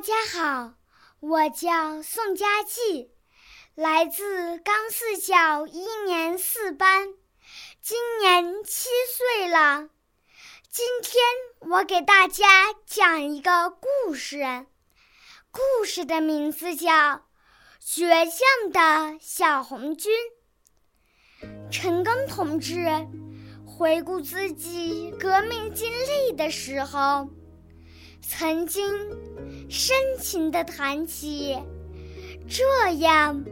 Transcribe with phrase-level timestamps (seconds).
[0.00, 0.72] 大家好，
[1.20, 3.10] 我叫宋佳琪，
[3.74, 7.08] 来自钢四小一年四班，
[7.82, 9.90] 今年七岁了。
[10.70, 11.22] 今天
[11.70, 14.64] 我给大家讲一个故事，
[15.50, 16.90] 故事的名字叫
[17.84, 20.10] 《倔强的小红军》。
[21.70, 22.86] 陈赓同志
[23.66, 27.28] 回顾自己革命经历的时候，
[28.22, 29.29] 曾经
[29.70, 31.56] 深情地谈起
[32.48, 33.44] 这样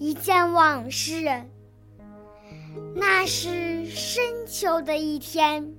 [0.00, 1.44] 一件往事。
[2.96, 5.72] 那是深秋的一天，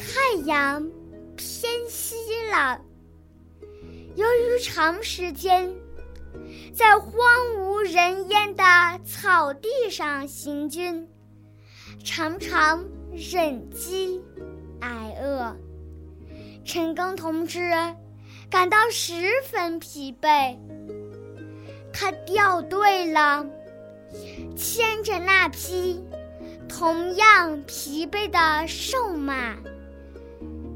[0.00, 0.90] 太阳
[1.36, 2.16] 偏西
[2.50, 2.80] 了。
[4.16, 5.72] 由于长时间
[6.74, 7.12] 在荒
[7.60, 8.64] 无人烟的
[9.04, 11.08] 草地上行军，
[12.02, 14.20] 常常忍饥
[14.80, 15.56] 挨饿，
[16.64, 17.60] 陈赓同志
[18.50, 19.14] 感到十
[19.44, 20.56] 分疲惫。
[21.92, 23.46] 他掉队了，
[24.56, 26.02] 牵着那匹
[26.68, 29.56] 同样疲惫的瘦马，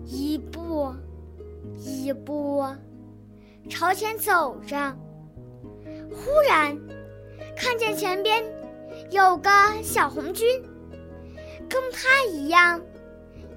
[0.07, 0.95] 一步
[1.77, 2.65] 一步
[3.69, 4.97] 朝前走着。
[6.11, 6.77] 忽然，
[7.57, 8.43] 看见前边
[9.11, 9.51] 有个
[9.83, 10.47] 小红军，
[11.69, 12.81] 跟他一样，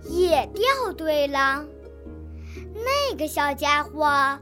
[0.04, 1.66] 也掉队了。
[2.86, 4.40] 那个小家伙。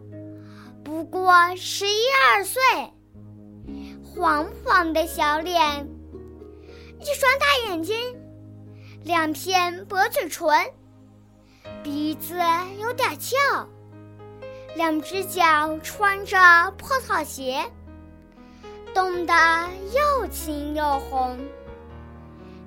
[0.84, 2.62] 不过十一二岁，
[4.04, 5.88] 黄黄的小脸，
[7.00, 7.96] 一双大眼睛，
[9.04, 10.48] 两片薄嘴唇，
[11.84, 12.36] 鼻子
[12.80, 13.38] 有点翘，
[14.76, 16.38] 两只脚穿着
[16.78, 17.64] 破草鞋。
[18.94, 19.34] 冻得
[19.94, 21.38] 又青又红。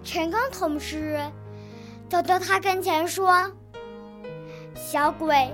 [0.02, 1.20] 陈刚同志
[2.08, 3.52] 走到他跟前说
[4.74, 5.52] ：“小鬼，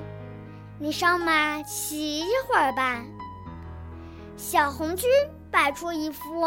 [0.83, 3.05] 你上马骑一会儿吧。”
[4.37, 5.09] 小红军
[5.51, 6.43] 摆出一副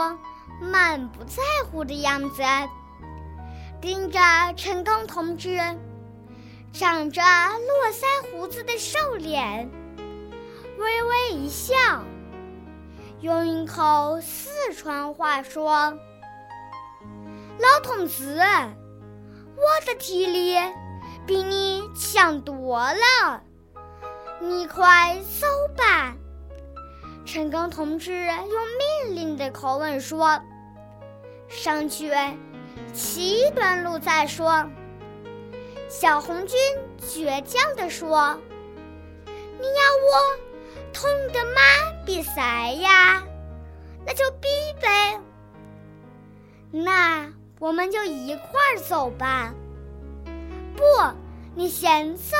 [0.59, 2.42] 满不在乎的样子，
[3.80, 4.19] 盯着
[4.57, 5.57] 陈赓同志
[6.72, 9.69] 长着络腮胡子的瘦脸，
[10.80, 11.75] 微微一笑。
[13.22, 15.94] 用一口四川话说
[17.59, 20.57] ：“老同志，我的体力
[21.28, 23.44] 比你强多了，
[24.48, 26.16] 你快走吧。”
[27.26, 30.42] 陈赓同志用命令的口吻说
[31.48, 32.12] ：“上去
[32.94, 34.70] 骑一段路再说。”
[35.90, 36.59] 小红军
[37.00, 38.38] 倔强地说
[39.26, 40.38] ：“你要我
[40.92, 41.62] 同你的马
[42.06, 43.24] 比赛呀？”
[44.06, 44.48] 那就逼
[44.81, 45.18] 呗，
[46.72, 49.54] 那我们就一块儿走吧。
[50.75, 50.84] 不，
[51.56, 52.36] 你先走，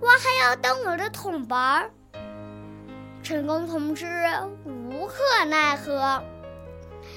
[0.00, 1.90] 我还要当我的同伴儿。
[3.22, 4.06] 陈赓同志
[4.64, 6.22] 无可奈何，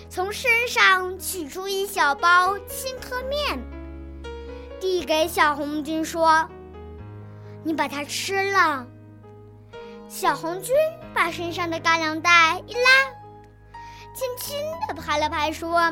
[0.09, 3.63] 从身上取出一小包青稞面，
[4.79, 6.49] 递给小红军说
[7.63, 8.85] ：“你把它吃了。”
[10.09, 10.75] 小红军
[11.13, 12.81] 把身上的干粮袋一拉。
[14.13, 14.55] 轻轻
[14.87, 15.89] 地拍了拍，说：“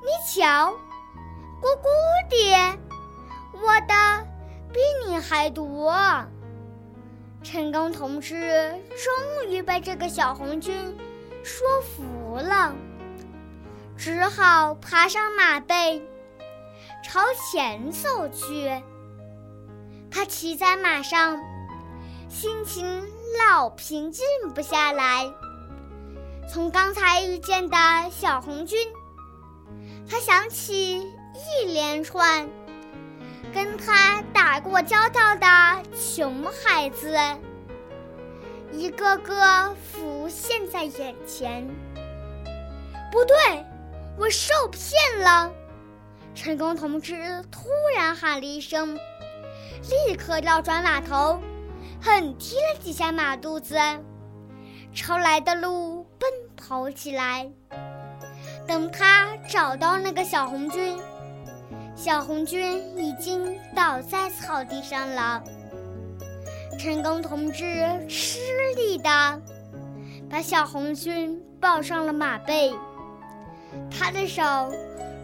[0.00, 0.72] 你瞧，
[1.60, 1.88] 咕咕
[2.30, 2.78] 的，
[3.52, 4.26] 我的
[5.30, 5.94] 还多。”
[7.40, 10.74] 陈赓同志终于被这个小红军
[11.44, 12.74] 说服了，
[13.96, 16.02] 只好爬上马背，
[17.04, 18.82] 朝前走去。
[20.10, 21.38] 他骑在马上，
[22.28, 23.08] 心情
[23.38, 25.32] 老平静不下来。
[26.52, 27.76] 从刚才遇见的
[28.10, 28.76] 小红军，
[30.10, 32.50] 他想起一连串
[33.52, 35.46] 跟他打过交道的
[35.92, 37.16] 穷孩子，
[38.72, 41.66] 一个个浮现在眼前。
[43.10, 43.36] 不对，
[44.16, 45.50] 我受骗了！
[46.34, 48.94] 陈赓同志突然喊了一声，
[50.06, 51.40] 立刻调转马头，
[52.00, 53.76] 狠踢了几下马肚子。
[54.94, 57.50] 朝来的路奔跑起来。
[58.66, 60.96] 等他找到那个小红军，
[62.02, 65.44] 小红军已经倒在草地上了。
[66.78, 68.40] 陈赓同志吃
[68.74, 69.42] 力的
[70.30, 72.72] 把小红军抱上了马背，
[73.90, 74.42] 他的手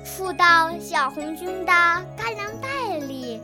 [0.05, 1.73] 触到小红军的
[2.14, 3.40] 干粮袋里，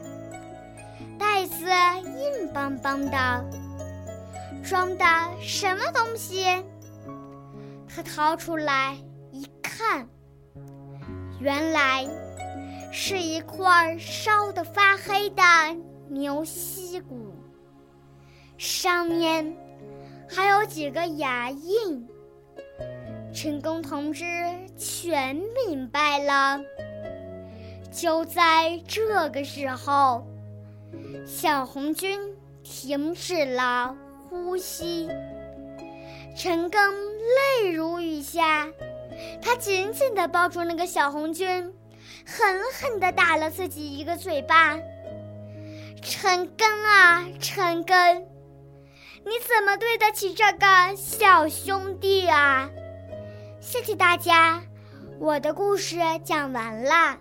[1.19, 1.65] 袋子
[2.05, 3.45] 硬邦邦的。
[4.63, 5.05] 装的
[5.41, 6.45] 什么东西？
[7.89, 8.95] 他掏出来
[9.31, 10.07] 一看，
[11.41, 12.07] 原来
[12.95, 15.43] 是一块烧得发黑的
[16.09, 17.33] 牛膝骨。
[18.59, 19.57] 上面
[20.29, 22.07] 还有几个牙印。
[23.33, 24.25] 陈宫同志
[24.77, 25.35] 全
[25.67, 26.61] 明白了。
[27.91, 30.27] 就在这个时候，
[31.27, 32.21] 小红军
[32.63, 33.97] 停止了
[34.29, 35.09] 呼吸。
[36.37, 36.91] 陈庚
[37.63, 38.69] 泪如雨下，
[39.41, 41.73] 他紧紧地抱住那个小红军，
[42.25, 44.79] 狠狠地打了自己一个嘴巴。
[46.03, 48.25] 陈庚啊，陈庚，
[49.25, 52.69] 你怎么对得起这个小兄弟啊？
[53.61, 54.63] 谢谢大家，
[55.21, 57.19] 我的故事讲完了。